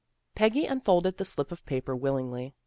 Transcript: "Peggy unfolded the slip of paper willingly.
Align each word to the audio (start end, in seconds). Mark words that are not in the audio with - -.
"Peggy 0.35 0.65
unfolded 0.65 1.17
the 1.17 1.25
slip 1.25 1.51
of 1.51 1.63
paper 1.63 1.95
willingly. 1.95 2.55